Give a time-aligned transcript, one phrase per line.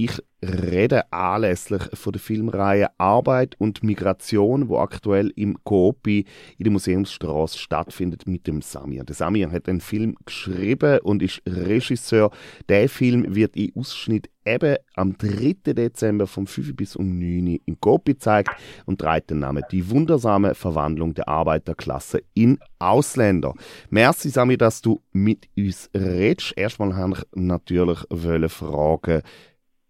[0.00, 6.24] Ich rede anlässlich von der Filmreihe Arbeit und Migration, wo aktuell im Coopi
[6.56, 9.02] in der Museumsstraße stattfindet mit dem Samir.
[9.02, 12.30] Der Samir hat den Film geschrieben und ist Regisseur.
[12.68, 15.72] Der Film wird in Ausschnitt eben am 3.
[15.74, 18.50] Dezember vom 5 bis um 9 Uhr im Coopi gezeigt
[18.86, 23.54] und trägt den Namen Die wundersame Verwandlung der Arbeiterklasse in Ausländer.
[23.90, 26.54] Merci Samir, dass du mit uns redest.
[26.56, 29.22] Erstmal habe ich natürlich fragen,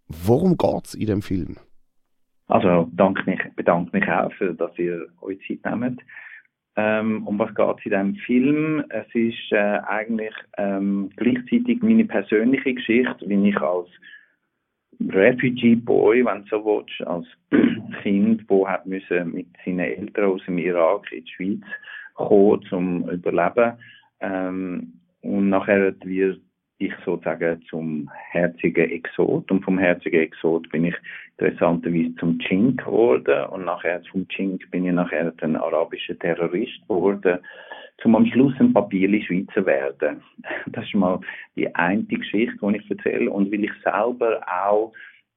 [0.09, 1.57] Worum geht es in dem Film?
[2.47, 6.01] Also danke mich, bedanke mich auch, dass ihr euch Zeit nehmt.
[6.77, 8.85] Ähm, um was geht es in diesem Film?
[8.89, 13.89] Es ist äh, eigentlich ähm, gleichzeitig meine persönliche Geschichte, wie ich als
[15.01, 17.27] Refugee Boy, wenn du so willst, als
[18.03, 21.65] Kind, wo hat müssen mit seinen Eltern aus dem Irak in die Schweiz
[22.15, 23.73] kommen, zum Überleben.
[24.21, 26.07] Ähm, und nachher wird
[26.79, 29.51] ich sozusagen zum herzigen Exot.
[29.51, 30.95] Und vom herzigen Exot bin ich
[31.37, 33.47] interessanterweise zum Chink geworden.
[33.47, 37.39] Und nachher vom Chink bin ich nachher ein arabischer Terrorist geworden,
[38.01, 40.23] zum am Schluss ein Papierli Schweizer werden.
[40.67, 41.21] Das ist mal
[41.57, 43.31] die eine Geschichte, die ich erzähle.
[43.31, 44.93] Und weil ich selber auch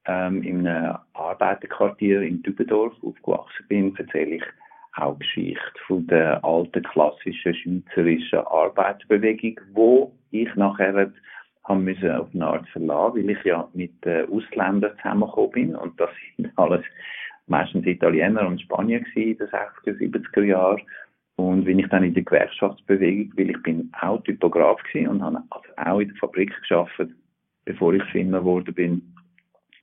[0.06, 4.44] ähm, in einem Arbeiterquartier in Dübendorf aufgewachsen bin, erzähle ich
[4.96, 11.12] auch Geschichte von der alten klassischen schweizerischen Arbeiterbewegung, wo ich nachher
[11.64, 16.10] haben müssen auf eine Art verlassen, weil ich ja mit Ausländern zusammengekommen bin und das
[16.36, 16.84] sind alles
[17.48, 20.82] meistens Italiener und Spanier in den 60er, 70er Jahren.
[21.36, 25.42] Und wenn ich dann in der Gewerkschaftsbewegung, weil ich bin auch Typograf gewesen und habe
[25.50, 27.02] also auch in der Fabrik geschafft,
[27.66, 29.16] bevor ich Filmer geworden bin,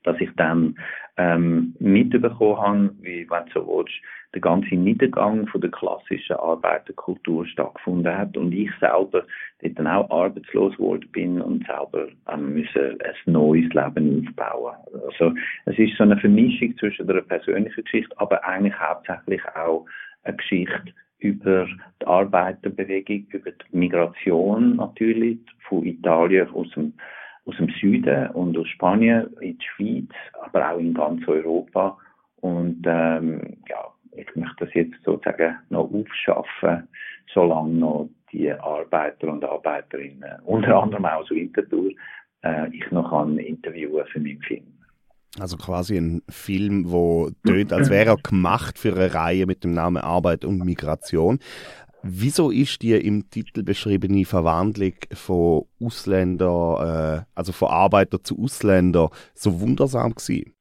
[0.05, 0.77] dass ich dann
[1.17, 3.95] ähm, mitbekommen habe, wie, wenn du so willst,
[4.35, 9.25] der ganze Niedergang von der klassischen Arbeiterkultur stattgefunden hat und ich selber
[9.61, 14.77] dort dann auch arbeitslos geworden bin und selber ähm, müssen ein neues Leben aufbauen.
[15.07, 19.87] Also es ist so eine Vermischung zwischen einer persönlichen Geschichte, aber eigentlich hauptsächlich auch
[20.25, 21.67] eine Geschichte über
[22.01, 25.39] die Arbeiterbewegung, über die Migration natürlich
[25.69, 26.93] von Italien aus dem
[27.49, 30.11] aus dem Süden und aus Spanien in die Schweiz,
[30.43, 31.97] aber auch in ganz Europa.
[32.41, 36.89] Und ähm, ja, ich möchte das jetzt sozusagen noch aufschaffen,
[37.33, 41.91] solange noch die Arbeiter und Arbeiterinnen, unter anderem auch so Winterthur,
[42.43, 44.65] äh, ich noch kann interviewen für meinen Film.
[45.41, 49.73] Also quasi ein Film, wo tönt, als wäre er gemacht für eine Reihe mit dem
[49.73, 51.39] Namen Arbeit und Migration.
[52.03, 59.11] Wieso ist die im Titel beschriebene Verwandlung von Ausländer, äh, also von Arbeiter zu Ausländer,
[59.35, 60.53] so wundersam gewesen?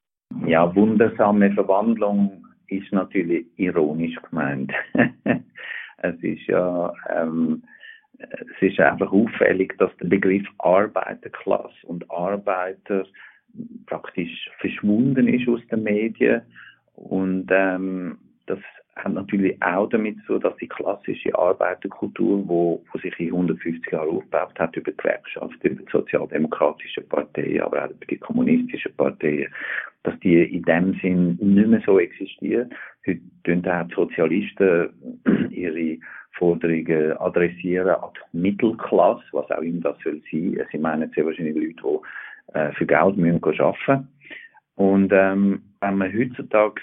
[0.46, 4.74] Ja, wundersame Verwandlung ist natürlich ironisch gemeint.
[5.98, 7.64] es ist ja, ähm,
[8.18, 13.06] es ist einfach auffällig, dass der Begriff Arbeiterklasse und Arbeiter
[13.86, 16.42] praktisch verschwunden ist aus den Medien
[16.94, 18.60] und ähm, das
[18.98, 24.10] hat natürlich auch damit so, dass die klassische Arbeiterkultur, wo, wo sich in 150 Jahren
[24.10, 29.54] aufgebaut hat, über Gewerkschaft, über die sozialdemokratische Parteien, aber auch über die kommunistische Parteien,
[30.04, 32.70] dass die in dem Sinn nicht mehr so existieren.
[33.06, 34.90] Heute tun auch die Sozialisten
[35.52, 35.98] ihre
[36.38, 40.66] Forderungen adressieren an die Mittelklasse, was auch immer das soll sein.
[40.72, 42.02] Sie meinen sehr wahrscheinlich Leute,
[42.54, 44.08] die äh, für Geld müssen arbeiten.
[44.76, 46.82] Und ähm, wenn man heutzutage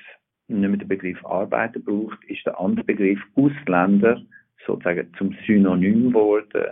[0.48, 4.20] nicht mehr den Begriff Arbeiter braucht, ist der andere Begriff Ausländer
[4.66, 6.66] sozusagen zum Synonym geworden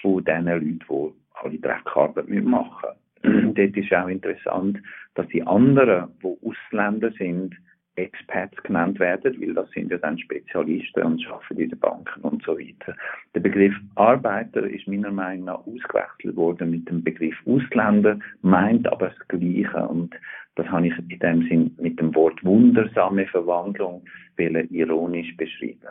[0.00, 2.90] von den Leuten, die alle Dreckarbeit machen
[3.22, 4.78] Dort ist auch interessant,
[5.14, 7.54] dass die anderen, die Ausländer sind,
[7.96, 12.42] Expats genannt werden, weil das sind ja dann Spezialisten und arbeiten in den Banken und
[12.42, 12.96] so weiter.
[13.34, 19.08] Der Begriff Arbeiter ist meiner Meinung nach ausgewechselt worden mit dem Begriff Ausländer, meint aber
[19.08, 20.14] das Gleiche und
[20.54, 24.04] das habe ich in dem Sinn mit dem Wort wundersame Verwandlung
[24.36, 25.88] ironisch beschrieben.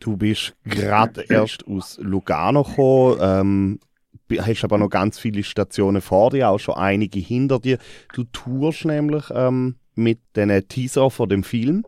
[0.00, 3.80] Du bist gerade erst aus Lugano gekommen, ähm,
[4.40, 7.78] hast aber noch ganz viele Stationen vor dir, auch schon einige hinter dir.
[8.14, 11.84] Du tourst nämlich ähm, mit den Teaser von dem Film.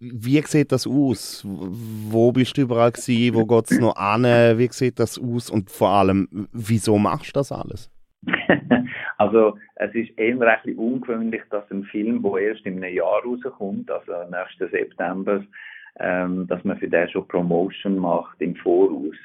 [0.00, 1.46] Wie sieht das aus?
[1.46, 3.34] Wo bist du überall gewesen?
[3.34, 4.24] Wo es noch an?
[4.24, 5.48] Wie sieht das aus?
[5.48, 7.88] Und vor allem, wieso machst du das alles?
[9.18, 13.90] also, es ist eher recht ungewöhnlich, dass ein Film, der erst in einem Jahr rauskommt,
[13.90, 15.44] also nächsten September,
[16.00, 19.16] ähm, dass man für den schon Promotion macht im Voraus.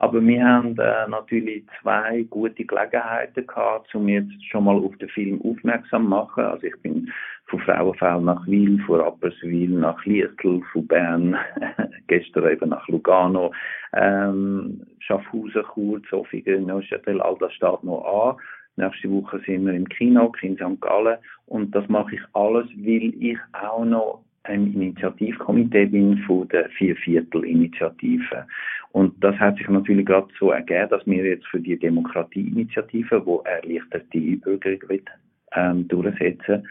[0.00, 5.08] Aber wir haben äh, natürlich zwei gute Gelegenheiten gehabt, um jetzt schon mal auf den
[5.08, 6.44] Film aufmerksam zu machen.
[6.44, 7.10] Also ich bin
[7.48, 11.36] von Frauenfeld nach Wil, von Rapperswil nach Liestel, von Bern,
[12.06, 13.52] gestern eben nach Lugano,
[13.94, 18.36] ähm, Schaffhausen, Chur, Zofingen, Neuchâtel, all das steht noch an.
[18.76, 20.80] Nächste Woche sind wir im Kino, in St.
[20.80, 21.18] Gallen.
[21.46, 28.46] Und das mache ich alles, weil ich auch noch ein Initiativkomitee bin von der Vierviertel-Initiative.
[28.92, 33.40] Und das hat sich natürlich gerade so ergeben, dass wir jetzt für die Demokratieinitiative, wo
[33.40, 35.08] erleichterte Einbürgerung wird,
[35.54, 36.66] ähm, durchsetzen,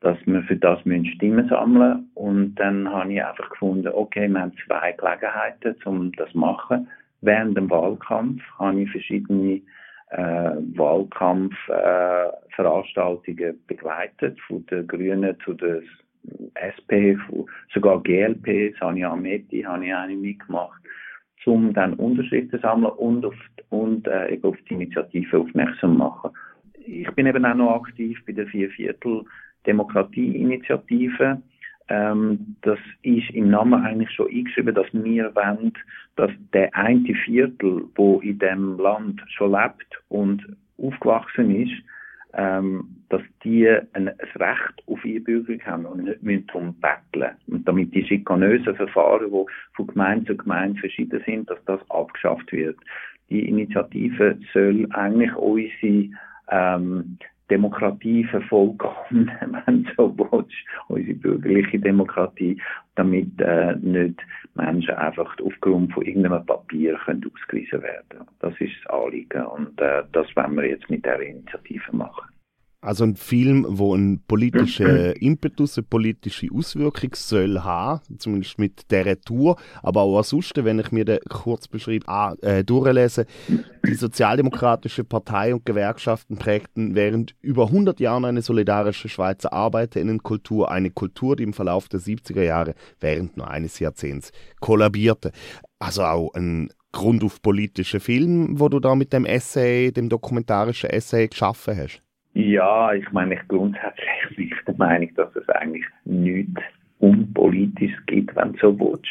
[0.00, 4.40] dass wir für das müssen Stimmen sammeln Und dann habe ich einfach gefunden, okay, wir
[4.40, 6.88] haben zwei Gelegenheiten, um das zu machen.
[7.22, 9.62] Während dem Wahlkampf habe ich verschiedene
[10.10, 15.82] äh, Wahlkampfveranstaltungen äh, begleitet, von den Grünen zu den
[16.58, 17.16] SP,
[17.72, 20.82] sogar GLP, Sanja Ameti, habe ich eine mitgemacht,
[21.44, 23.34] um dann Unterschriften zu sammeln und, auf,
[23.70, 26.30] und äh, eben auf die Initiative aufmerksam zu machen.
[26.84, 29.24] Ich bin eben auch noch aktiv bei der Vierviertel
[29.66, 31.42] Demokratieinitiative.
[31.88, 35.72] Ähm, das ist im Namen eigentlich schon eingeschrieben, dass wir wollen,
[36.16, 40.44] dass der eine Viertel, wo in dem Land schon lebt und
[40.78, 41.74] aufgewachsen ist,
[42.34, 47.34] ähm, dass die ein, ein Recht auf Einbürgerung haben und nicht müssen darum betteln.
[47.46, 52.52] Und damit die schikanösen Verfahren, die von Gemeinde zu Gemeinde verschieden sind, dass das abgeschafft
[52.52, 52.76] wird.
[53.30, 56.10] Die Initiative soll eigentlich unsere
[56.50, 57.18] ähm,
[57.50, 59.30] Demokratie vervollkommen,
[59.66, 60.52] wenn so willst,
[60.88, 62.60] unsere bürgerliche Demokratie,
[62.94, 64.20] damit äh, nicht
[64.54, 68.26] Menschen einfach aufgrund von irgendeinem Papier können ausgewiesen werden.
[68.40, 72.26] Das ist das Anliegen und äh, das wollen wir jetzt mit der Initiative machen.
[72.80, 79.20] Also ein Film, wo ein politischer Impetus, eine politische Auswirkung soll haben, zumindest mit der
[79.20, 82.04] Tour, aber auch ansonsten, wenn ich mir den Kurzbeschrieb
[82.42, 83.26] äh, durchlese,
[83.86, 90.90] die Sozialdemokratische Partei und Gewerkschaften prägten während über 100 Jahren eine solidarische Schweizer Arbeiterinnenkultur, eine
[90.90, 95.32] Kultur, die im Verlauf der 70er Jahre während nur eines Jahrzehnts kollabierte.
[95.78, 100.90] Also auch ein Grund auf politische Film, wo du da mit dem Essay, dem dokumentarischen
[100.90, 102.05] Essay geschaffen hast.
[102.36, 106.60] Ja, ich meine, ich grundsätzlich bin ich der Meinung, dass es eigentlich nichts
[106.98, 109.06] Unpolitisches gibt, wenn du so willst.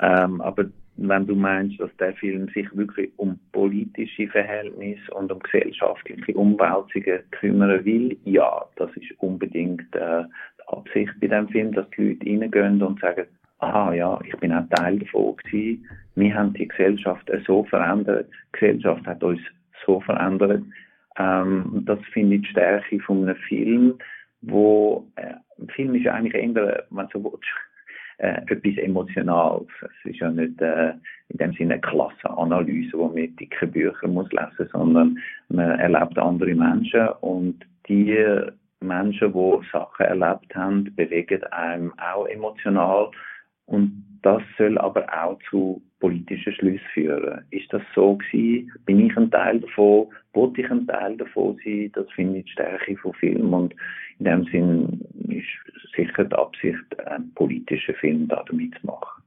[0.00, 0.66] Ähm, aber
[0.96, 7.18] wenn du meinst, dass der Film sich wirklich um politische Verhältnisse und um gesellschaftliche Umwälzungen
[7.32, 12.26] kümmern will, ja, das ist unbedingt äh, die Absicht bei dem Film, dass die Leute
[12.26, 13.26] reingehen und sagen,
[13.58, 15.84] aha, ja, ich bin auch Teil davon gewesen.
[16.14, 18.28] Wir haben die Gesellschaft so verändert.
[18.30, 19.40] Die Gesellschaft hat uns
[19.84, 20.62] so verändert.
[21.18, 23.98] Ähm, das finde ich die Stärke von einem Film,
[24.42, 27.44] wo äh, ein Film ist eigentlich eher, wenn so willst,
[28.18, 29.68] äh, etwas Emotionales.
[29.80, 30.92] Es ist ja nicht äh,
[31.28, 35.18] in dem Sinne eine Klassenanalyse, wo man dicke Bücher muss lesen, sondern
[35.48, 38.16] man erlebt andere Menschen und die
[38.80, 43.10] Menschen, die Sachen erlebt haben, bewegen einem auch emotional
[43.72, 47.44] und das soll aber auch zu politischen Schlüssen führen.
[47.50, 48.70] Ist das so gewesen?
[48.84, 50.08] Bin ich ein Teil davon?
[50.34, 51.90] Wollte ich ein Teil davon sein?
[51.94, 53.74] Das finde ich die Stärke von Film und
[54.18, 59.20] in dem Sinn ist sicher die Absicht, einen politischen Film da damit zu machen.